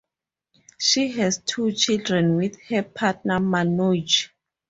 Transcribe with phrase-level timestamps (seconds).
[0.79, 4.31] She has two children with her partner Manoj.